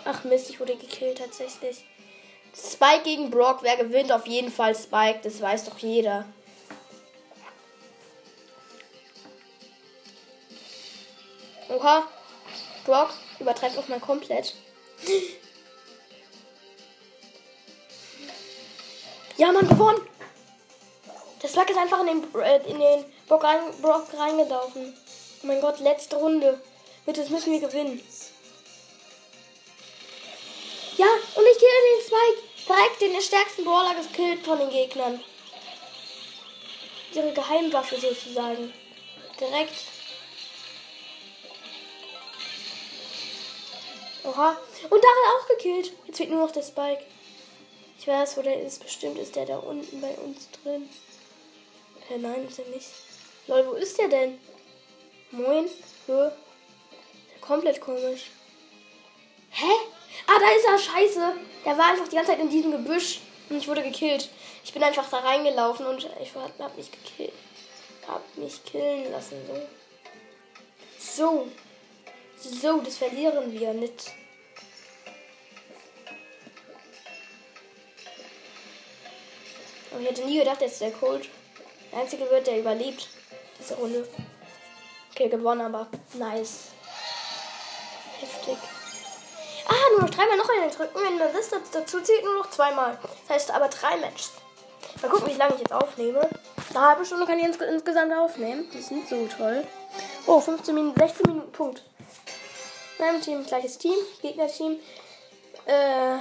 Ach 0.05 0.23
Mist, 0.23 0.51
ich 0.51 0.59
wurde 0.59 0.75
gekillt 0.75 1.17
tatsächlich. 1.17 1.83
Spike 2.55 3.01
gegen 3.03 3.31
Brock, 3.31 3.63
wer 3.63 3.75
gewinnt? 3.75 4.11
Auf 4.11 4.27
jeden 4.27 4.51
Fall 4.51 4.75
Spike, 4.75 5.21
das 5.23 5.41
weiß 5.41 5.65
doch 5.65 5.79
jeder. 5.79 6.25
Oha, 11.69 12.07
Brock 12.85 13.09
übertreibt 13.39 13.79
auch 13.79 13.87
mal 13.87 13.99
komplett. 13.99 14.53
Ja, 19.37 19.51
man 19.51 19.67
gewonnen. 19.67 19.99
Das 21.45 21.53
Spike 21.53 21.73
ist 21.73 21.77
einfach 21.77 21.99
in 21.99 22.07
den, 22.07 22.41
äh, 22.41 22.57
in 22.67 22.79
den 22.79 23.05
Brock, 23.27 23.43
rein, 23.43 23.59
Brock 23.79 24.07
reingelaufen. 24.17 24.97
Oh 25.43 25.45
mein 25.45 25.61
Gott, 25.61 25.79
letzte 25.79 26.15
Runde. 26.15 26.59
Bitte, 27.05 27.21
das 27.21 27.29
müssen 27.29 27.53
wir 27.53 27.59
gewinnen. 27.59 28.03
Ja, 30.97 31.05
und 31.05 31.43
ich 31.45 31.59
kill 31.59 31.69
den 31.69 32.01
Spike. 32.01 32.41
Direkt 32.67 33.01
den 33.01 33.21
stärksten 33.21 33.63
Brawler 33.63 33.93
gekillt 33.93 34.43
von 34.43 34.57
den 34.57 34.71
Gegnern. 34.71 35.23
ihre 37.13 37.31
Geheimwaffe 37.31 37.99
sozusagen. 37.99 38.73
Direkt. 39.39 39.75
Oha. 44.23 44.57
Und 44.89 45.03
Daryl 45.03 45.29
auch 45.37 45.47
gekillt. 45.49 45.93
Jetzt 46.07 46.17
fehlt 46.17 46.31
nur 46.31 46.39
noch 46.39 46.51
der 46.51 46.63
Spike. 46.63 47.05
Ich 47.99 48.07
weiß, 48.07 48.35
wo 48.35 48.41
der 48.41 48.63
ist. 48.63 48.81
Bestimmt 48.81 49.19
ist 49.19 49.35
der 49.35 49.45
da 49.45 49.57
unten 49.57 50.01
bei 50.01 50.15
uns 50.15 50.49
drin. 50.49 50.89
Hä, 52.07 52.17
nein, 52.17 52.47
ist 52.47 52.59
er 52.59 52.65
nicht. 52.65 52.87
Lol, 53.47 53.65
wo 53.65 53.71
ist 53.73 53.97
der 53.97 54.07
denn? 54.07 54.39
Moin. 55.31 55.69
Hö. 56.05 56.29
Komplett 57.41 57.81
komisch. 57.81 58.29
Hä? 59.49 59.71
Ah, 60.27 60.39
da 60.39 60.55
ist 60.55 60.65
er. 60.65 60.77
Scheiße. 60.79 61.33
Der 61.65 61.77
war 61.77 61.85
einfach 61.85 62.07
die 62.07 62.15
ganze 62.15 62.31
Zeit 62.31 62.39
in 62.39 62.49
diesem 62.49 62.71
Gebüsch. 62.71 63.21
Und 63.49 63.57
ich 63.57 63.67
wurde 63.67 63.83
gekillt. 63.83 64.29
Ich 64.63 64.73
bin 64.73 64.83
einfach 64.83 65.09
da 65.09 65.17
reingelaufen 65.17 65.85
und 65.85 66.07
ich 66.21 66.35
hab 66.35 66.77
mich 66.77 66.91
gekillt. 66.91 67.33
Hab 68.07 68.37
mich 68.37 68.63
killen 68.65 69.11
lassen. 69.11 69.37
So. 70.99 71.11
So. 71.15 71.47
So, 72.37 72.81
das 72.81 72.97
verlieren 72.97 73.51
wir 73.51 73.73
nicht. 73.73 74.11
Aber 79.91 80.01
ich 80.01 80.09
hätte 80.09 80.25
nie 80.25 80.39
gedacht, 80.39 80.61
dass 80.61 80.79
der 80.79 80.91
Cold 80.91 81.29
der 81.95 82.01
einzige 82.01 82.29
wird, 82.29 82.45
der 82.45 82.59
überlebt. 82.59 83.07
Diese 83.57 83.75
Runde. 83.75 84.05
Okay, 85.11 85.29
gewonnen, 85.29 85.61
aber 85.61 85.87
nice. 86.13 86.65
Heftig. 88.19 88.57
Ah, 89.67 89.73
nur 89.91 90.01
noch 90.01 90.09
dreimal 90.09 90.37
noch 90.37 90.49
einen 90.49 90.69
drücken. 90.69 90.99
Wenn 91.01 91.17
man 91.17 91.33
das 91.33 91.49
dazu 91.71 92.01
zählt, 92.01 92.23
nur 92.25 92.35
noch 92.35 92.49
zweimal. 92.49 92.99
Das 93.27 93.35
heißt 93.35 93.51
aber 93.51 93.69
drei 93.69 93.95
Matches. 93.97 94.31
Mal 95.01 95.09
gucken, 95.09 95.33
wie 95.33 95.37
lange 95.37 95.55
ich 95.55 95.61
jetzt 95.61 95.73
aufnehme. 95.73 96.29
Eine 96.69 96.81
halbe 96.81 97.05
Stunde 97.05 97.25
kann 97.25 97.39
ich 97.39 97.45
ins 97.45 97.57
insgesamt 97.57 98.13
aufnehmen. 98.13 98.69
Die 98.73 98.81
sind 98.81 99.07
so 99.07 99.27
toll. 99.27 99.65
Oh, 100.27 100.39
15 100.39 100.75
Minuten, 100.75 100.99
16 100.99 101.27
Minuten, 101.27 101.51
Punkt. 101.53 101.81
Meinem 102.99 103.21
Team, 103.21 103.45
gleiches 103.45 103.77
Team. 103.77 103.95
Gegnerteam. 104.21 104.79
Äh, 105.65 106.17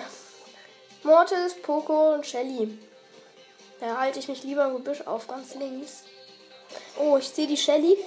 Mortis, 1.03 1.61
Poco 1.61 2.15
und 2.15 2.25
Shelly. 2.25 2.79
Da 3.85 3.99
halte 3.99 4.19
ich 4.19 4.29
mich 4.29 4.43
lieber 4.45 4.65
im 4.65 4.77
Gebüsch 4.77 5.03
auf, 5.03 5.29
ganz 5.29 5.55
links. 5.57 6.05
Oh, 6.99 7.19
ich 7.19 7.29
sehe 7.29 7.47
die 7.47 7.57
Shelly. 7.57 7.99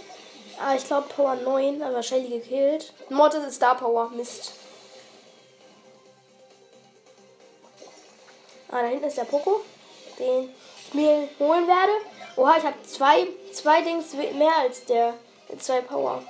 Ah, 0.60 0.74
ich 0.75 0.84
glaube 0.84 1.07
Power 1.07 1.36
9, 1.36 1.84
aber 1.84 2.01
Shelly 2.01 2.39
gekillt. 2.39 2.93
Mortis 3.10 3.43
ist 3.43 3.57
Star 3.57 3.77
Power. 3.77 4.10
Mist. 4.10 4.53
Ah, 8.72 8.81
da 8.81 8.88
hinten 8.88 9.05
ist 9.05 9.19
der 9.19 9.25
Poco, 9.25 9.62
den 10.17 10.50
ich 10.88 10.93
mir 10.96 11.29
holen 11.38 11.67
werde. 11.67 11.91
Oha, 12.38 12.57
ich 12.57 12.63
habe 12.63 12.81
zwei, 12.81 13.27
zwei 13.53 13.84
Dings 13.84 14.13
mehr 14.13 14.57
als 14.57 14.84
der 14.86 15.13
mit 15.48 15.63
zwei 15.63 15.81
Power. 15.81 16.24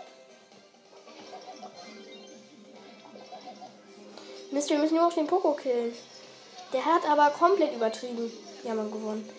Mist, 4.52 4.70
wir 4.70 4.78
müssen 4.78 4.98
nur 4.98 5.08
auf 5.08 5.16
den 5.16 5.26
Poco 5.26 5.54
killen. 5.54 5.96
Der 6.74 6.84
hat 6.84 7.10
aber 7.10 7.30
komplett 7.30 7.74
übertrieben. 7.74 8.30
Wir 8.64 8.72
haben 8.72 8.92
gewonnen. 8.92 9.30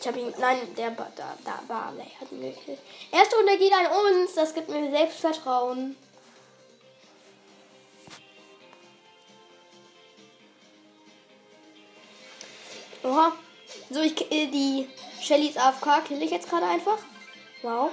Ich 0.00 0.06
habe 0.06 0.18
ihn. 0.18 0.34
Nein, 0.38 0.74
der 0.76 0.90
da, 0.90 1.36
da 1.44 1.60
war. 1.68 1.92
Der 1.96 2.04
hat 2.04 2.32
ihn 2.32 2.40
gekillt. 2.40 2.78
Erste 3.12 3.36
Runde 3.36 3.56
geht 3.58 3.72
an 3.72 3.86
uns. 3.86 4.34
Das 4.34 4.52
gibt 4.52 4.68
mir 4.68 4.90
Selbstvertrauen. 4.90 5.96
Oha. 13.04 13.32
So, 13.90 14.00
ich 14.00 14.32
äh, 14.32 14.46
die 14.46 14.88
Shellys 15.20 15.56
AFK 15.56 16.04
kill 16.06 16.22
ich 16.22 16.30
jetzt 16.30 16.48
gerade 16.48 16.66
einfach. 16.66 16.98
Wow. 17.62 17.90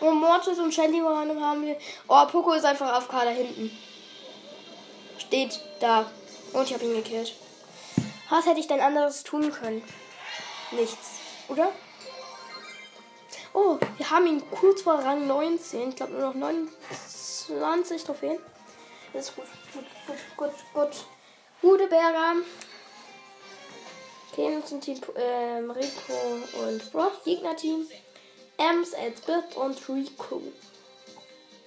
Und 0.00 0.20
Mortis 0.20 0.58
und 0.58 0.72
Shelly 0.72 1.00
haben 1.00 1.66
wir. 1.66 1.76
Oh, 2.06 2.24
Poco 2.26 2.52
ist 2.52 2.64
einfach 2.64 2.92
AFK 2.92 3.12
da 3.12 3.30
hinten. 3.30 3.76
Steht 5.18 5.60
da. 5.80 6.10
Und 6.52 6.64
ich 6.64 6.74
habe 6.74 6.84
ihn 6.84 6.94
gekillt. 6.94 7.34
Was 8.30 8.46
hätte 8.46 8.60
ich 8.60 8.68
denn 8.68 8.80
anderes 8.80 9.24
tun 9.24 9.50
können? 9.50 9.82
Nichts. 10.72 11.20
Oder? 11.48 11.72
Oh, 13.54 13.78
wir 13.96 14.10
haben 14.10 14.26
ihn 14.26 14.50
kurz 14.50 14.82
vor 14.82 14.94
Rang 14.94 15.26
19. 15.26 15.90
Ich 15.90 15.96
glaube 15.96 16.12
nur 16.12 16.32
noch 16.32 16.34
29 16.34 18.04
Trophäen. 18.04 18.38
Das 19.12 19.28
ist 19.28 19.36
gut. 19.36 19.46
Gut, 19.72 19.84
gut, 20.06 20.16
gut, 20.36 20.52
gut. 20.74 21.04
Gute 21.62 21.86
Berger. 21.86 22.36
Okay, 24.30 24.54
jetzt 24.54 24.68
sind 24.68 24.84
Team 24.84 25.00
ähm, 25.16 25.70
Rico 25.70 26.64
und 26.64 26.92
Brock. 26.92 27.24
Gegnerteam. 27.24 27.88
Ems, 28.58 28.92
Elsbeth 28.92 29.56
und 29.56 29.88
Rico. 29.88 30.42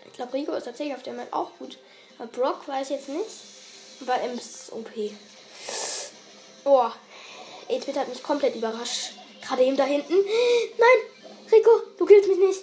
Ich 0.06 0.14
glaube, 0.14 0.34
Rico 0.34 0.52
ist 0.54 0.66
tatsächlich 0.66 0.96
auf 0.96 1.04
der 1.04 1.14
Map 1.14 1.28
auch 1.32 1.52
gut. 1.58 1.80
Aber 2.20 2.28
Brock 2.28 2.68
weiß 2.68 2.90
jetzt 2.90 3.10
nicht. 3.10 3.26
Aber 4.02 4.22
Ems 4.22 4.72
OP. 4.72 4.90
Oh, 6.64 6.90
8 7.70 7.96
hat 7.96 8.08
mich 8.10 8.24
komplett 8.24 8.56
überrascht. 8.56 9.14
Gerade 9.42 9.64
eben 9.64 9.78
da 9.78 9.84
hinten. 9.84 10.14
Nein, 10.14 10.98
Rico, 11.52 11.70
du 11.98 12.06
killst 12.06 12.30
mich 12.30 12.38
nicht. 12.38 12.62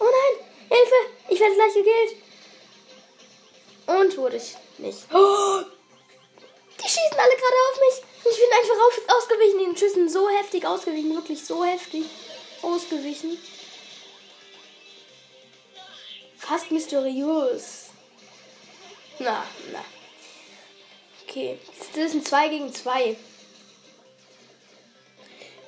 Oh 0.00 0.04
nein, 0.04 0.46
Hilfe, 0.68 0.94
ich 1.28 1.40
werde 1.40 1.54
gleich 1.54 1.74
gekillt. 1.74 2.16
Und 3.86 4.16
wurde 4.18 4.36
ich 4.36 4.54
nicht. 4.78 4.98
Die 6.78 6.88
schießen 6.88 7.18
alle 7.18 7.34
gerade 7.34 7.56
auf 7.70 7.80
mich. 7.80 8.08
Ich 8.30 8.38
bin 8.38 8.52
einfach 8.52 8.76
auf, 8.86 9.00
ausgewichen. 9.16 9.58
Den 9.58 9.76
Schüssen 9.76 10.08
so 10.08 10.28
heftig 10.28 10.66
ausgewichen. 10.66 11.14
Wirklich 11.14 11.44
so 11.44 11.64
heftig 11.64 12.04
ausgewichen. 12.62 13.38
Fast 16.36 16.70
mysteriös. 16.70 17.86
Na, 19.18 19.44
na. 19.72 19.84
Okay, 21.26 21.58
das 21.94 22.06
ist 22.06 22.14
ein 22.14 22.24
2 22.24 22.48
gegen 22.48 22.72
2. 22.72 23.16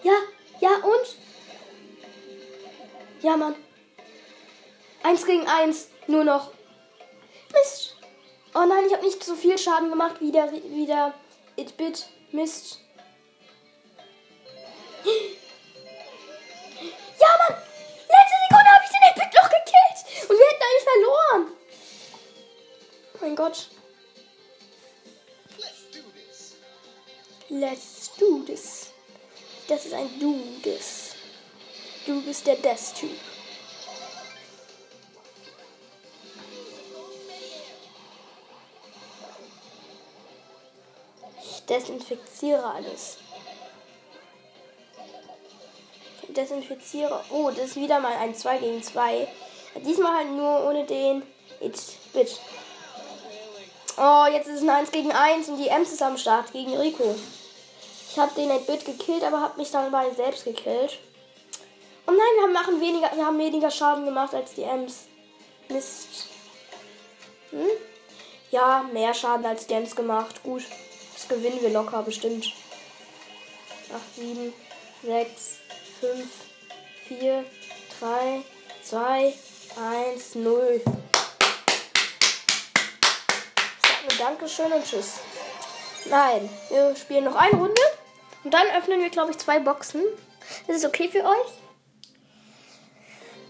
Ja, 0.03 0.15
ja 0.61 0.71
und? 0.77 1.17
Ja, 3.23 3.37
Mann. 3.37 3.55
Eins 5.03 5.27
gegen 5.27 5.47
eins. 5.47 5.89
Nur 6.07 6.25
noch. 6.25 6.53
Mist. 7.53 7.97
Oh 8.55 8.65
nein, 8.65 8.85
ich 8.87 8.93
habe 8.93 9.05
nicht 9.05 9.23
so 9.23 9.35
viel 9.35 9.59
Schaden 9.59 9.91
gemacht 9.91 10.17
wie 10.21 10.33
der, 10.33 10.53
wie 10.53 10.87
der 10.87 11.15
It-Bit. 11.57 12.07
Mist. 12.33 12.81
Ja, 17.19 17.29
Mann. 17.39 17.57
Letzte 18.09 18.37
Sekunde 18.49 18.71
habe 18.71 18.85
ich 18.85 18.91
den 18.91 19.05
It-Bit 19.11 19.33
noch 19.35 19.49
gekillt. 19.51 20.31
Und 20.31 20.37
wir 20.39 20.47
hätten 20.47 20.65
eigentlich 20.67 20.89
verloren. 20.93 21.43
Oh 23.15 23.19
mein 23.21 23.37
Gott. 23.37 23.69
Let's 27.49 28.11
do 28.17 28.43
this. 28.47 28.90
Das 29.71 29.87
ist 29.87 29.95
ein 29.95 30.11
Du, 30.19 30.37
das. 30.65 31.15
Du 32.05 32.21
bist 32.23 32.45
der 32.45 32.57
Des-Typ. 32.57 33.17
Ich 41.41 41.63
desinfiziere 41.67 42.65
alles. 42.65 43.19
Ich 46.23 46.35
desinfiziere. 46.35 47.25
Oh, 47.31 47.51
das 47.51 47.67
ist 47.67 47.77
wieder 47.77 48.01
mal 48.01 48.17
ein 48.17 48.35
2 48.35 48.59
gegen 48.59 48.83
2. 48.83 49.29
Diesmal 49.87 50.17
halt 50.17 50.31
nur 50.33 50.65
ohne 50.65 50.85
den 50.85 51.23
It-Bit. 51.61 52.41
Oh, 53.97 54.25
jetzt 54.33 54.49
ist 54.49 54.57
es 54.57 54.63
ein 54.63 54.71
1 54.71 54.91
gegen 54.91 55.13
1 55.13 55.49
und 55.49 55.59
die 55.59 55.69
Ems 55.69 55.93
ist 55.93 56.03
am 56.03 56.19
Start 56.19 56.51
gegen 56.51 56.77
Rico. 56.77 57.15
Ich 58.13 58.19
habe 58.19 58.35
den 58.35 58.51
8-Bit 58.51 58.85
gekillt, 58.85 59.23
aber 59.23 59.41
habe 59.41 59.57
mich 59.57 59.71
dann 59.71 59.93
bei 59.93 60.11
selbst 60.11 60.45
gekillt. 60.45 60.99
Und 62.07 62.17
nein, 62.17 62.27
wir 62.35 62.43
haben, 62.43 62.53
machen 62.53 62.81
weniger, 62.81 63.09
wir 63.15 63.25
haben 63.25 63.39
weniger 63.39 63.71
Schaden 63.71 64.05
gemacht 64.05 64.35
als 64.35 64.53
die 64.55 64.65
Ems. 64.65 65.05
Mist. 65.69 66.27
Hm? 67.51 67.71
Ja, 68.51 68.85
mehr 68.93 69.15
Schaden 69.15 69.47
als 69.47 69.69
die 69.69 69.75
Ems 69.75 69.95
gemacht. 69.95 70.43
Gut. 70.43 70.65
Das 71.15 71.29
gewinnen 71.29 71.61
wir 71.61 71.71
locker, 71.71 72.03
bestimmt. 72.03 72.53
8, 73.95 74.01
7, 74.17 74.53
6, 75.05 75.59
5, 76.01 76.27
4, 77.07 77.45
3, 78.01 78.43
2, 78.83 79.35
1, 80.17 80.35
0. 80.35 80.83
Ich 80.83 80.93
sag 83.83 84.03
nur 84.03 84.19
Dankeschön 84.19 84.73
und 84.73 84.85
Tschüss. 84.85 85.21
Nein, 86.07 86.51
wir 86.71 86.97
spielen 86.97 87.25
noch 87.25 87.37
eine 87.37 87.53
Runde. 87.53 88.00
Und 88.45 88.55
dann 88.55 88.67
öffnen 88.77 89.01
wir, 89.01 89.11
glaube 89.11 89.33
ich, 89.33 89.39
zwei 89.39 89.59
Boxen. 89.59 90.03
Ist 90.67 90.77
es 90.77 90.85
okay 90.85 91.09
für 91.09 91.25
euch? 91.25 91.61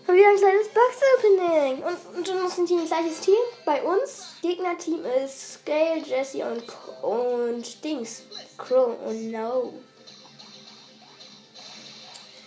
Und 0.06 0.16
wieder 0.16 0.28
ein 0.28 0.36
kleines 0.36 0.68
Box-Opening. 0.68 1.82
Und, 1.84 2.16
und 2.16 2.28
dann 2.28 2.50
sind 2.50 2.68
die 2.68 2.74
ein 2.74 2.86
gleiches 2.86 3.20
Team. 3.20 3.36
Bei 3.64 3.82
uns, 3.82 4.34
Gegnerteam 4.42 5.04
ist 5.24 5.64
Gale, 5.64 6.00
Jesse 6.00 6.44
und, 6.44 6.64
und 7.02 7.84
Dings. 7.84 8.24
Crow 8.58 8.96
und 9.06 9.30
No. 9.30 9.72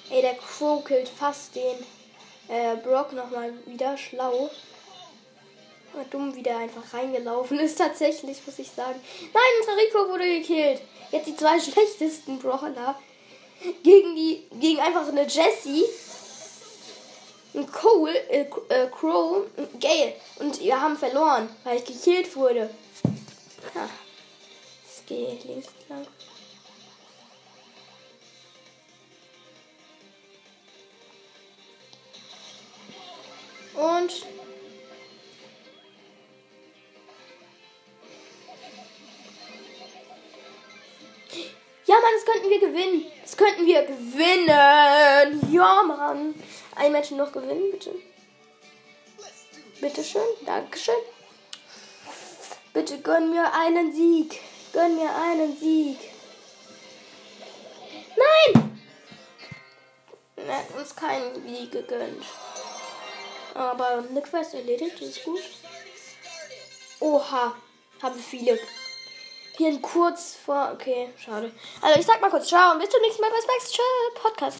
Ey, 0.09 0.21
der 0.21 0.35
Crow 0.35 0.83
killt 0.83 1.07
fast 1.07 1.55
den 1.55 1.85
äh, 2.49 2.75
Brock 2.75 3.13
nochmal 3.13 3.53
wieder. 3.65 3.97
Schlau. 3.97 4.49
Aber 5.93 6.03
dumm 6.05 6.35
wieder 6.35 6.57
einfach 6.57 6.93
reingelaufen 6.93 7.59
ist 7.59 7.77
tatsächlich, 7.77 8.37
muss 8.45 8.57
ich 8.57 8.69
sagen. 8.71 8.99
Nein, 9.33 9.43
unser 9.59 9.77
Rico 9.77 10.09
wurde 10.09 10.39
gekillt. 10.39 10.81
Jetzt 11.11 11.27
die 11.27 11.35
zwei 11.35 11.59
schlechtesten 11.59 12.39
Brawler. 12.39 12.99
Gegen 13.83 14.15
die, 14.15 14.43
gegen 14.59 14.79
einfach 14.79 15.07
eine 15.07 15.27
Jessie. 15.27 15.85
Ein 17.53 17.71
Cole, 17.71 18.17
äh, 18.29 18.47
äh, 18.69 18.87
Crow, 18.89 19.45
Gale. 19.79 20.13
Und 20.39 20.59
wir 20.59 20.81
haben 20.81 20.97
verloren, 20.97 21.47
weil 21.63 21.77
ich 21.77 21.85
gekillt 21.85 22.35
wurde. 22.35 22.69
Es 24.85 25.05
geht 25.05 25.43
links 25.43 25.67
lang. 25.87 26.07
Und 33.75 34.25
Mann, 42.03 42.11
das 42.15 42.25
könnten 42.25 42.49
wir 42.49 42.59
gewinnen. 42.59 43.05
Das 43.21 43.37
könnten 43.37 43.65
wir 43.65 43.83
gewinnen. 43.83 45.53
Ja, 45.53 45.83
Mann. 45.83 46.35
Ein 46.75 46.91
Match 46.91 47.11
noch 47.11 47.31
gewinnen, 47.31 47.71
bitte. 47.71 47.91
Bitteschön. 49.79 50.21
Dankeschön. 50.45 50.95
Bitte 52.73 52.99
gönn 52.99 53.29
mir 53.29 53.53
einen 53.53 53.93
Sieg. 53.93 54.41
Gönn 54.73 54.95
mir 54.95 55.15
einen 55.15 55.55
Sieg. 55.57 55.97
Nein! 58.17 58.81
Er 60.35 60.57
hat 60.57 60.75
uns 60.77 60.95
keinen 60.95 61.47
Sieg 61.47 61.71
gegönnt. 61.71 62.25
Aber 63.53 64.03
eine 64.09 64.21
Quest 64.21 64.55
erledigt, 64.55 64.95
das 64.99 65.09
ist 65.09 65.23
gut. 65.23 65.41
Oha, 66.99 67.55
haben 68.01 68.19
viele. 68.19 68.59
Hier 69.57 69.79
kurz 69.81 70.35
vor. 70.35 70.71
Okay, 70.73 71.09
schade. 71.17 71.51
Also 71.81 71.99
ich 71.99 72.05
sag 72.05 72.19
mal 72.21 72.29
kurz 72.29 72.47
ciao 72.47 72.71
und 72.73 72.79
bis 72.79 72.89
zum 72.89 73.01
nächsten 73.01 73.21
Mal 73.21 73.29
bei 73.29 73.41
Specs 73.41 73.77
Podcast. 74.15 74.51